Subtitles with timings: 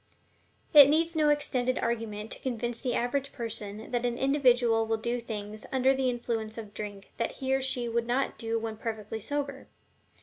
[0.73, 5.19] It needs no extended argument to convince the average person that an individual will do
[5.19, 8.77] things when under the influence of drink that he or she would not do when
[8.77, 9.67] perfectly sober.